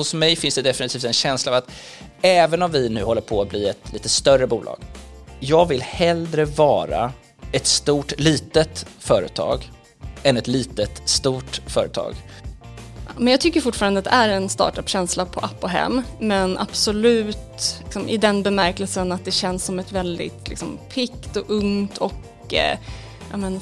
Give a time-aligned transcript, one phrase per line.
[0.00, 1.70] hos mig finns det definitivt en känsla av att
[2.22, 4.78] även om vi nu håller på att bli ett lite större bolag,
[5.40, 7.12] jag vill hellre vara
[7.52, 9.70] ett stort litet företag
[10.22, 12.14] än ett litet stort företag.
[13.16, 16.02] Men jag tycker fortfarande att det är en startup-känsla på app och hem.
[16.18, 21.50] Men absolut liksom, i den bemärkelsen att det känns som ett väldigt liksom, pikt och
[21.50, 22.78] ungt och eh,
[23.30, 23.60] ja, men,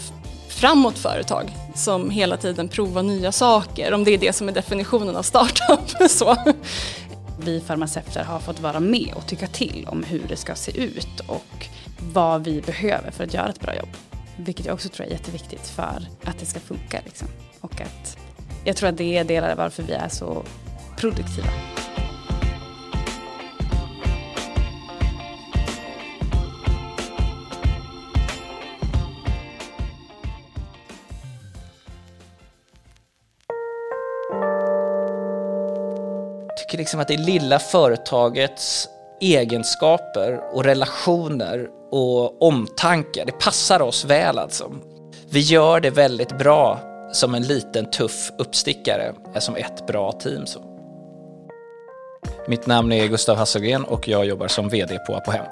[0.48, 3.94] framåt företag som hela tiden provar nya saker.
[3.94, 6.10] Om det är det som är definitionen av startup.
[6.10, 6.36] så.
[7.40, 11.20] Vi farmaceuter har fått vara med och tycka till om hur det ska se ut
[11.26, 11.66] och
[12.12, 13.88] vad vi behöver för att göra ett bra jobb.
[14.36, 17.00] Vilket jag också tror är jätteviktigt för att det ska funka.
[17.04, 17.28] Liksom.
[17.60, 18.18] Och att
[18.64, 20.44] jag tror att det är delar av varför vi är så
[20.96, 21.48] produktiva.
[36.68, 38.88] Tycker liksom att det lilla företagets
[39.20, 44.72] egenskaper och relationer och omtanke, det passar oss väl alltså.
[45.30, 46.80] Vi gör det väldigt bra
[47.12, 50.46] som en liten tuff uppstickare, eh, som ett bra team.
[50.46, 50.60] Så.
[52.48, 55.46] Mitt namn är Gustav Hasselgren och jag jobbar som VD på Apohem.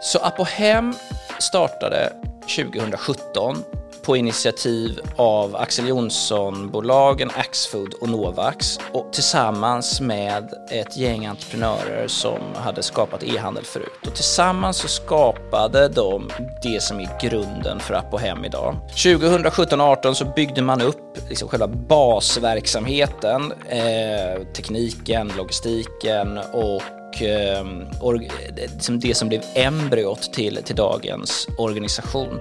[0.00, 0.94] Så Apohem
[1.38, 2.12] startade
[2.56, 3.64] 2017
[4.08, 12.38] på initiativ av Axel Jonsson-bolagen Axfood och Novax och tillsammans med ett gäng entreprenörer som
[12.54, 14.06] hade skapat e-handel förut.
[14.06, 16.30] Och tillsammans så skapade de
[16.62, 18.76] det som är grunden för Apohem idag.
[18.90, 29.16] 2017-18 så byggde man upp liksom själva basverksamheten, eh, tekniken, logistiken och och ehm, det
[29.16, 32.40] som blev embryot till, till dagens organisation.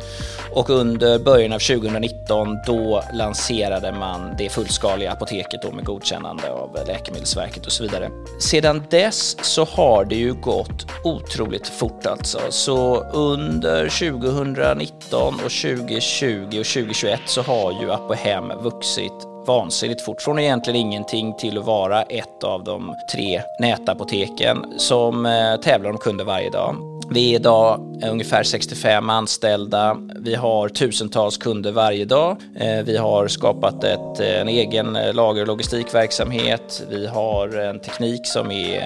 [0.53, 6.77] Och under början av 2019 då lanserade man det fullskaliga apoteket då med godkännande av
[6.87, 8.09] Läkemedelsverket och så vidare.
[8.39, 12.39] Sedan dess så har det ju gått otroligt fort alltså.
[12.49, 20.21] Så under 2019 och 2020 och 2021 så har ju Apohem vuxit vansinnigt fort.
[20.21, 25.97] Från egentligen ingenting till att vara ett av de tre nätapoteken som eh, tävlar om
[25.97, 26.75] kunder varje dag.
[27.09, 29.97] Vi är idag eh, ungefär 65 anställda.
[30.15, 32.37] Vi har tusentals kunder varje dag.
[32.59, 36.83] Eh, vi har skapat ett, en egen lager och logistikverksamhet.
[36.89, 38.81] Vi har en teknik som är,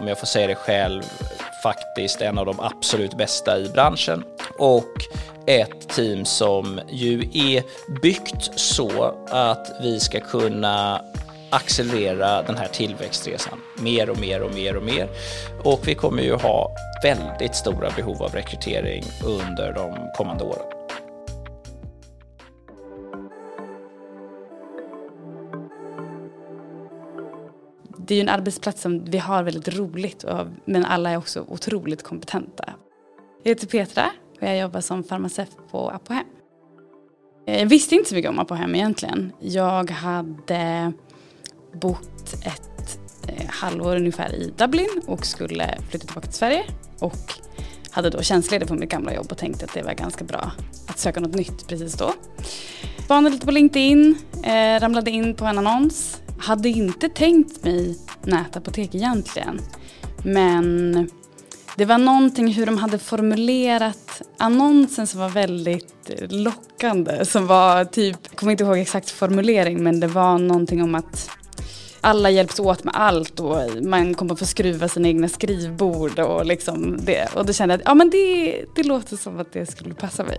[0.00, 1.02] om jag får säga det själv,
[1.62, 4.24] faktiskt en av de absolut bästa i branschen.
[4.58, 4.92] Och
[5.48, 7.62] ett team som ju är
[8.02, 11.04] byggt så att vi ska kunna
[11.50, 15.08] accelerera den här tillväxtresan mer och mer och mer och mer.
[15.64, 16.70] Och vi kommer ju ha
[17.02, 20.66] väldigt stora behov av rekrytering under de kommande åren.
[27.96, 30.24] Det är ju en arbetsplats som vi har väldigt roligt
[30.64, 32.74] men alla är också otroligt kompetenta.
[33.42, 34.10] Jag heter Petra
[34.40, 36.26] och jag jobbar som farmaceut på Apohem.
[37.46, 39.32] Eh, jag visste inte så mycket om Apohem egentligen.
[39.40, 40.92] Jag hade
[41.72, 42.98] bott ett
[43.28, 46.64] eh, halvår ungefär i Dublin och skulle flytta tillbaka till Sverige.
[47.00, 47.34] Och
[47.90, 50.52] hade då tjänstledigt på mitt gamla jobb och tänkte att det var ganska bra
[50.88, 52.12] att söka något nytt precis då.
[53.04, 56.22] Spanade lite på LinkedIn, eh, ramlade in på en annons.
[56.38, 59.60] Hade inte tänkt mig nätapotek egentligen.
[60.22, 61.10] Men
[61.78, 67.24] det var någonting hur de hade formulerat annonsen som var väldigt lockande.
[67.24, 71.30] Som var typ, jag kommer inte ihåg exakt formulering men det var någonting om att
[72.00, 76.98] alla hjälps åt med allt och man kommer få skruva sina egna skrivbord och liksom
[77.04, 77.34] det.
[77.34, 80.24] Och då kände jag att ja, men det, det låter som att det skulle passa
[80.24, 80.38] mig.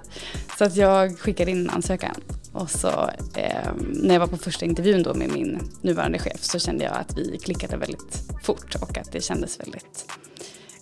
[0.58, 2.16] Så att jag skickade in ansökan.
[2.54, 6.60] Och så eh, när jag var på första intervjun då med min nuvarande chef så
[6.60, 10.06] kände jag att vi klickade väldigt fort och att det kändes väldigt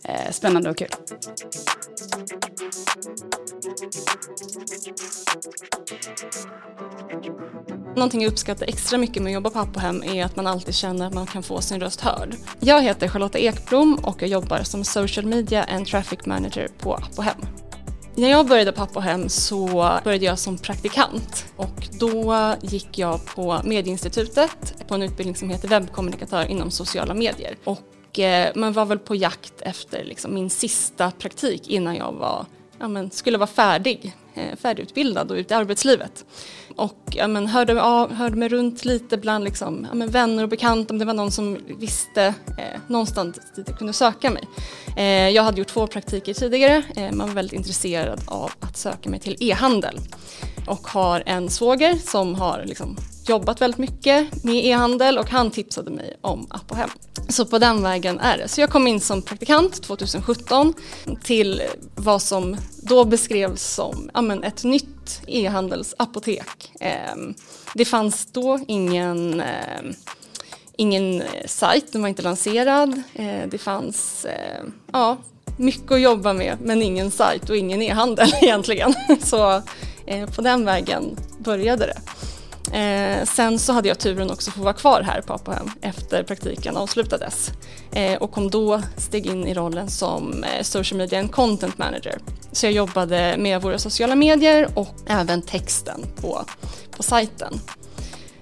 [0.07, 0.87] Eh, spännande och kul.
[7.95, 11.07] Någonting jag uppskattar extra mycket med att jobba på AppoHem är att man alltid känner
[11.07, 12.35] att man kan få sin röst hörd.
[12.59, 17.41] Jag heter Charlotta Ekblom och jag jobbar som social media and traffic manager på AppoHem.
[18.15, 19.67] När jag började på AppoHem så
[20.03, 25.67] började jag som praktikant och då gick jag på Medieinstitutet på en utbildning som heter
[25.67, 27.55] webbkommunikatör inom sociala medier.
[27.63, 27.79] Och
[28.19, 32.45] Eh, man var väl på jakt efter liksom min sista praktik innan jag var,
[32.79, 36.25] ja, men, skulle vara färdig, eh, färdigutbildad och ute i arbetslivet.
[36.75, 40.49] Och ja, men, hörde, av, hörde mig runt lite bland liksom, ja, men, vänner och
[40.49, 42.23] bekanta om det var någon som visste
[42.57, 44.43] eh, någonstans dit jag kunde söka mig.
[44.97, 49.09] Eh, jag hade gjort två praktiker tidigare, eh, man var väldigt intresserad av att söka
[49.09, 49.99] mig till e-handel
[50.67, 52.97] och har en svåger som har liksom,
[53.29, 56.89] jobbat väldigt mycket med e-handel och han tipsade mig om Apohem.
[57.29, 58.47] Så på den vägen är det.
[58.47, 60.73] Så jag kom in som praktikant 2017
[61.23, 61.61] till
[61.95, 66.71] vad som då beskrevs som ja, men ett nytt e-handelsapotek.
[66.79, 67.33] Ehm,
[67.73, 69.93] det fanns då ingen ehm,
[70.77, 73.01] ingen sajt, den var inte lanserad.
[73.13, 75.17] Eh, det fanns ehm, ja,
[75.57, 78.93] mycket att jobba med men ingen sajt och ingen e-handel egentligen.
[79.23, 79.61] Så
[80.05, 82.01] eh, på den vägen började det.
[82.73, 86.23] Eh, sen så hade jag turen också att få vara kvar här på Apohem efter
[86.23, 87.51] praktiken avslutades
[87.91, 92.17] eh, och kom då steg in i rollen som eh, social media and content manager.
[92.51, 96.45] Så jag jobbade med våra sociala medier och även texten på,
[96.91, 97.59] på sajten.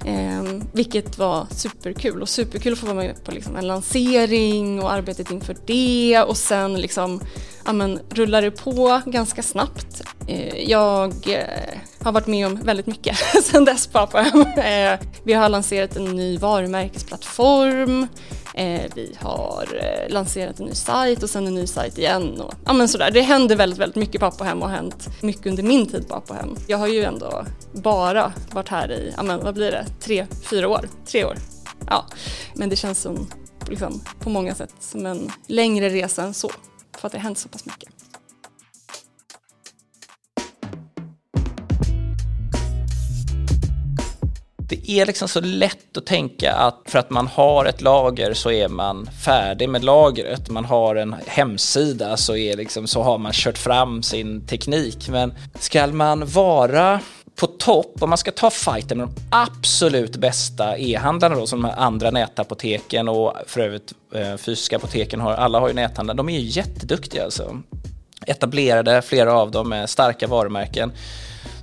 [0.06, 0.44] Eh,
[0.74, 5.31] vilket var superkul och superkul att få vara med på liksom en lansering och arbetet
[5.31, 7.22] inför det och sen liksom,
[7.66, 10.01] ja men rullar det på ganska snabbt.
[10.27, 14.41] Eh, jag eh, har varit med om väldigt mycket sen dess på Apohem.
[14.41, 18.07] Eh, vi har lanserat en ny varumärkesplattform,
[18.53, 22.41] eh, vi har eh, lanserat en ny sajt och sen en ny sajt igen.
[22.41, 23.11] Och, ja, men sådär.
[23.11, 26.15] Det händer väldigt, väldigt mycket på Apohem och har hänt mycket under min tid på
[26.15, 26.55] Apohem.
[26.67, 30.67] Jag har ju ändå bara varit här i, ja, men, vad blir det, tre, fyra
[30.67, 30.89] år?
[31.05, 31.37] Tre år.
[31.87, 32.05] Ja.
[32.53, 33.27] Men det känns som,
[33.69, 36.51] liksom, på många sätt som en längre resa än så,
[36.97, 37.89] för att det har hänt så pass mycket.
[44.69, 48.51] Det är liksom så lätt att tänka att för att man har ett lager så
[48.51, 50.50] är man färdig med lagret.
[50.50, 55.09] Man har en hemsida så, är liksom, så har man kört fram sin teknik.
[55.09, 57.00] Men ska man vara
[57.35, 61.71] på topp, om man ska ta fighten med de absolut bästa e-handlarna då, som de
[61.77, 66.39] andra nätapoteken och för övrigt eh, fysiska apoteken har, alla har ju näthandlare, de är
[66.39, 67.62] ju jätteduktiga alltså.
[68.27, 70.92] Etablerade, flera av dem med starka varumärken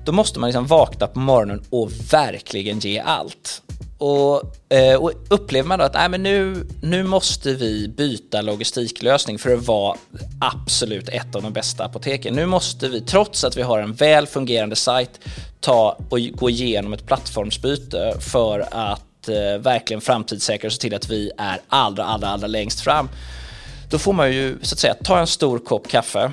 [0.05, 3.63] då måste man liksom vakna på morgonen och verkligen ge allt.
[3.99, 4.43] Och,
[4.75, 9.55] eh, och upplever man då att nej, men nu, nu måste vi byta logistiklösning för
[9.55, 9.97] att vara
[10.41, 12.35] absolut ett av de bästa apoteken.
[12.35, 15.21] Nu måste vi, trots att vi har en väl fungerande sajt,
[15.61, 21.11] ta och gå igenom ett plattformsbyte för att eh, verkligen framtidssäkra och se till att
[21.11, 23.09] vi är allra, allra, allra längst fram.
[23.91, 26.33] Då får man ju så att säga ta en stor kopp kaffe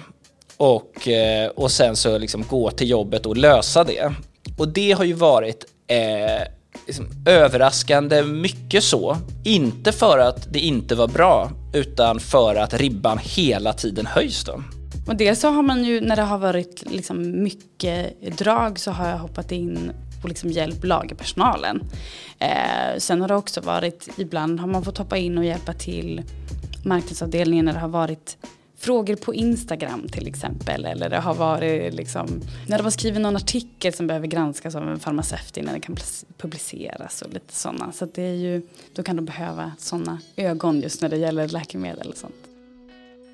[0.59, 4.13] och, eh, och sen så liksom gå till jobbet och lösa det.
[4.57, 6.47] Och det har ju varit eh,
[6.87, 9.17] liksom överraskande mycket så.
[9.45, 14.63] Inte för att det inte var bra, utan för att ribban hela tiden höjs då.
[15.07, 19.09] Och dels så har man ju, när det har varit liksom mycket drag så har
[19.09, 19.91] jag hoppat in
[20.23, 21.83] och liksom hjälpt lagerpersonalen.
[22.39, 26.21] Eh, sen har det också varit, ibland har man fått hoppa in och hjälpa till
[26.85, 28.37] marknadsavdelningen när det har varit
[28.79, 30.85] frågor på Instagram till exempel.
[30.85, 34.89] Eller det har varit liksom, när de har skrivit någon artikel som behöver granskas av
[34.89, 35.97] en farmaceut innan den kan
[36.37, 37.91] publiceras och lite sådana.
[37.91, 38.61] Så det är ju,
[38.93, 42.35] då kan de behöva sådana ögon just när det gäller läkemedel och sånt.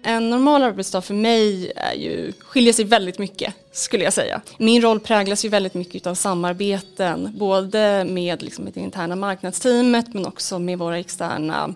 [0.04, 4.42] En normal arbetsdag för mig är ju, skiljer sig väldigt mycket skulle jag säga.
[4.58, 10.26] Min roll präglas ju väldigt mycket av samarbeten, både med liksom det interna marknadsteamet men
[10.26, 11.74] också med våra externa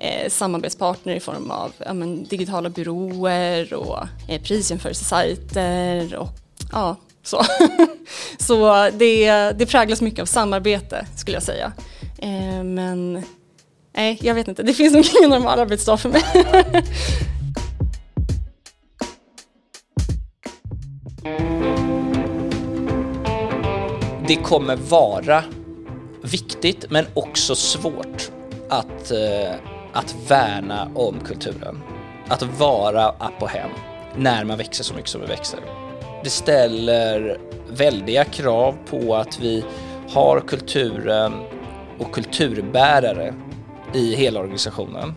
[0.00, 3.98] eh, samarbetspartner i form av ja, men, digitala byråer och
[4.28, 6.28] eh, prisjämförelsesajter och
[6.72, 7.42] ja, så.
[8.38, 11.72] så det, det präglas mycket av samarbete skulle jag säga.
[12.18, 13.22] Eh, men
[13.96, 16.22] nej, jag vet inte, det finns nog ingen normal arbetsdag för mig.
[24.26, 25.44] det kommer vara
[26.22, 28.30] viktigt men också svårt
[28.68, 31.82] att eh, att värna om kulturen.
[32.28, 33.70] Att vara app och hem
[34.16, 35.60] när man växer så mycket som vi växer.
[36.24, 37.38] Det ställer
[37.70, 39.64] väldiga krav på att vi
[40.08, 41.32] har kulturen
[41.98, 43.34] och kulturbärare
[43.94, 45.14] i hela organisationen.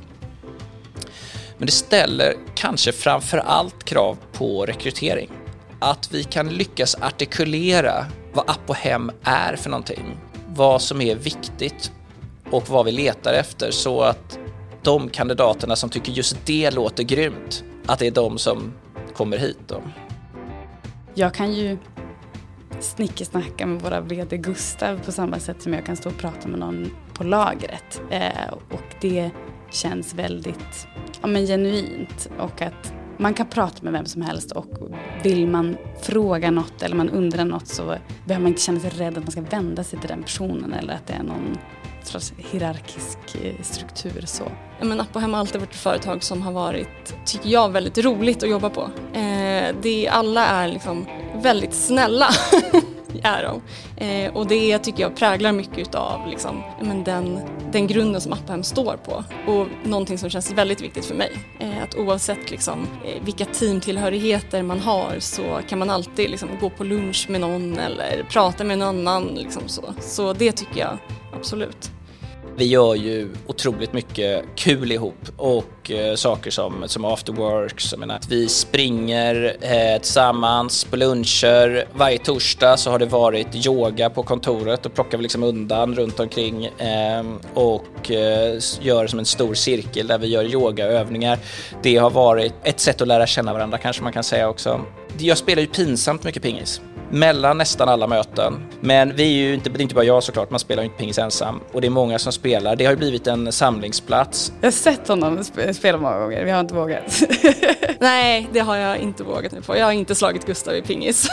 [1.58, 5.30] Men det ställer kanske framför allt krav på rekrytering.
[5.80, 11.16] Att vi kan lyckas artikulera vad app och hem är för någonting, vad som är
[11.16, 11.92] viktigt
[12.52, 14.40] och vad vi letar efter så att
[14.84, 18.74] de kandidaterna som tycker just det låter grymt, att det är de som
[19.16, 19.82] kommer hit då.
[21.14, 21.78] Jag kan ju
[22.80, 26.60] snickesnacka med våra VD Gustav på samma sätt som jag kan stå och prata med
[26.60, 28.02] någon på lagret.
[28.10, 29.32] Eh, och det
[29.72, 30.88] känns väldigt
[31.22, 34.68] ja, men genuint och att man kan prata med vem som helst och
[35.24, 37.84] vill man fråga något eller man undrar något så
[38.26, 40.94] behöver man inte känna sig rädd att man ska vända sig till den personen eller
[40.94, 41.58] att det är någon
[42.08, 44.24] slags hierarkisk eh, struktur.
[44.26, 44.44] Så.
[44.82, 48.50] Men Apohem har alltid varit ett företag som har varit, tycker jag, väldigt roligt att
[48.50, 48.90] jobba på.
[49.14, 52.30] Eh, det, alla är liksom väldigt snälla.
[53.24, 53.62] är de.
[54.06, 57.40] Eh, och det tycker jag präglar mycket av liksom, men den,
[57.72, 59.24] den grunden som Apphem står på.
[59.52, 61.32] Och någonting som känns väldigt viktigt för mig.
[61.60, 66.70] Eh, att oavsett liksom, eh, vilka teamtillhörigheter man har så kan man alltid liksom, gå
[66.70, 69.24] på lunch med någon eller prata med någon annan.
[69.36, 69.94] Liksom så.
[70.02, 70.98] så det tycker jag
[71.44, 71.92] absolut.
[72.58, 77.92] Vi gör ju otroligt mycket kul ihop och eh, saker som, som afterworks.
[77.92, 81.86] Jag menar, vi springer eh, tillsammans på luncher.
[81.94, 86.20] Varje torsdag så har det varit yoga på kontoret och plockar vi liksom undan runt
[86.20, 87.24] omkring eh,
[87.54, 91.40] och eh, gör som en stor cirkel där vi gör yogaövningar.
[91.82, 94.82] Det har varit ett sätt att lära känna varandra kanske man kan säga också.
[95.18, 96.82] Jag spelar ju pinsamt mycket pingis
[97.14, 98.66] mellan nästan alla möten.
[98.82, 101.00] Men vi är ju inte, det är inte bara jag såklart, man spelar ju inte
[101.00, 101.60] pingis ensam.
[101.72, 102.76] Och det är många som spelar.
[102.76, 104.54] Det har ju blivit en samlingsplats.
[104.62, 105.44] Jag har sett honom
[105.74, 107.24] spela många gånger, vi har inte vågat.
[108.00, 109.78] Nej, det har jag inte vågat mig på.
[109.78, 111.28] Jag har inte slagit Gustav i pingis.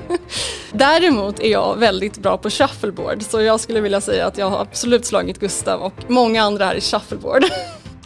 [0.72, 4.60] Däremot är jag väldigt bra på shuffleboard, så jag skulle vilja säga att jag har
[4.60, 7.44] absolut slagit Gustav och många andra här i shuffleboard.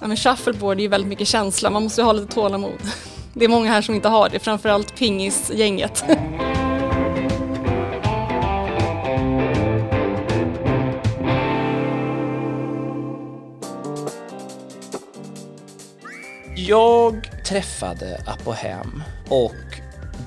[0.00, 2.78] Ja, men shuffleboard är ju väldigt mycket känsla, man måste ju ha lite tålamod.
[3.34, 6.04] Det är många här som inte har det, framförallt pingisgänget.
[16.66, 19.54] Jag träffade Apohem och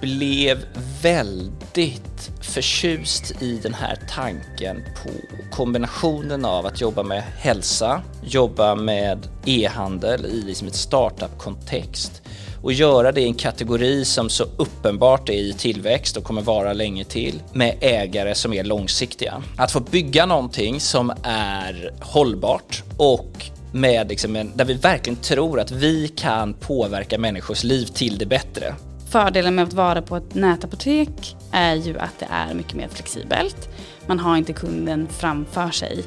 [0.01, 0.65] blev
[1.01, 5.09] väldigt förtjust i den här tanken på
[5.55, 12.21] kombinationen av att jobba med hälsa, jobba med e-handel i liksom ett startup-kontext
[12.63, 16.73] och göra det i en kategori som så uppenbart är i tillväxt och kommer vara
[16.73, 19.43] länge till med ägare som är långsiktiga.
[19.57, 25.59] Att få bygga någonting som är hållbart och med liksom en, där vi verkligen tror
[25.59, 28.75] att vi kan påverka människors liv till det bättre.
[29.09, 33.69] Fördelen med att vara på ett nätapotek är ju att det är mycket mer flexibelt.
[34.07, 36.03] Man har inte kunden framför sig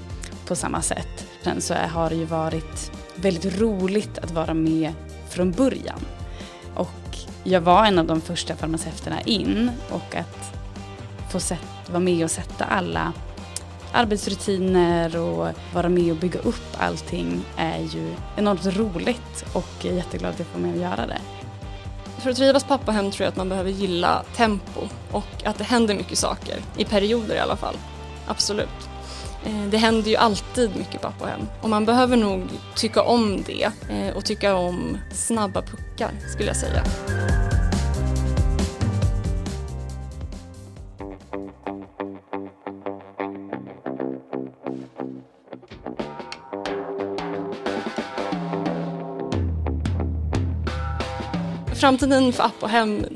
[0.47, 1.27] på samma sätt.
[1.43, 4.93] Sen så har det ju varit väldigt roligt att vara med
[5.29, 6.01] från början.
[6.75, 10.55] Och jag var en av de första farmaceuterna in och att
[11.33, 11.59] få sätt,
[11.91, 13.13] vara med och sätta alla
[13.95, 19.97] arbetsrutiner och vara med och bygga upp allting är ju enormt roligt och jag är
[19.97, 21.19] jätteglad att jag får med och göra det.
[22.19, 25.95] För att trivas pappahem tror jag att man behöver gilla tempo och att det händer
[25.95, 27.77] mycket saker, i perioder i alla fall.
[28.27, 28.89] Absolut.
[29.45, 32.43] Eh, det händer ju alltid mycket pappahem och man behöver nog
[32.75, 36.85] tycka om det eh, och tycka om snabba puckar skulle jag säga.
[51.75, 53.07] Framtiden för app och hem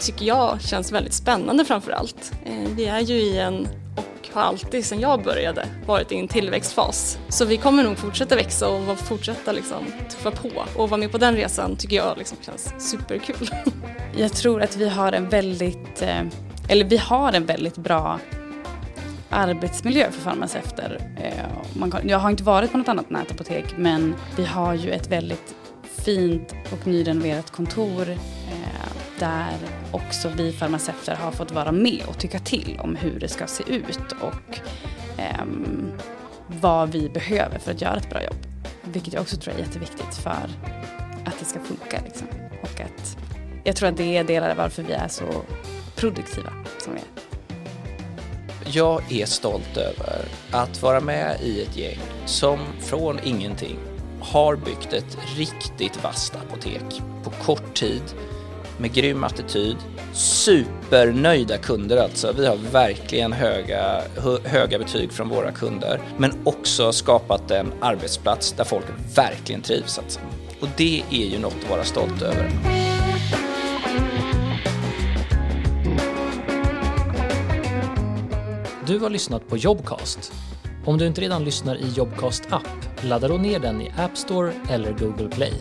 [0.00, 2.32] tycker jag känns väldigt spännande framför allt.
[2.44, 6.28] Eh, vi är ju i en, och har alltid sedan jag började, varit i en
[6.28, 7.18] tillväxtfas.
[7.28, 11.18] Så vi kommer nog fortsätta växa och fortsätta liksom tuffa på och vara med på
[11.18, 13.50] den resan tycker jag liksom känns superkul.
[14.18, 16.22] Jag tror att vi har en väldigt, eh,
[16.68, 18.20] eller vi har en väldigt bra
[19.30, 21.00] arbetsmiljö för farmaceuter.
[21.16, 25.54] Eh, jag har inte varit på något annat nätapotek men vi har ju ett väldigt
[26.06, 29.56] fint och nyrenoverat kontor eh, där
[29.92, 33.64] också vi farmaceuter har fått vara med och tycka till om hur det ska se
[33.66, 34.58] ut och
[35.18, 35.44] eh,
[36.46, 38.36] vad vi behöver för att göra ett bra jobb.
[38.84, 40.48] Vilket jag också tror är jätteviktigt för
[41.24, 42.00] att det ska funka.
[42.04, 42.26] Liksom.
[42.62, 43.16] Och att
[43.64, 45.24] jag tror att det är delar av varför vi är så
[45.96, 47.06] produktiva som vi är.
[48.76, 53.95] Jag är stolt över att vara med i ett gäng som från ingenting
[54.32, 58.02] har byggt ett riktigt vasst apotek på kort tid
[58.78, 59.76] med grym attityd.
[60.12, 62.32] Supernöjda kunder alltså.
[62.36, 64.02] Vi har verkligen höga,
[64.44, 66.00] höga betyg från våra kunder.
[66.18, 68.84] Men också skapat en arbetsplats där folk
[69.16, 70.20] verkligen trivs alltså.
[70.60, 72.50] Och det är ju något att vara stolt över.
[78.86, 80.32] Du har lyssnat på Jobcast
[80.86, 84.52] om du inte redan lyssnar i Jobcast app, ladda då ner den i App Store
[84.70, 85.52] eller Google Play.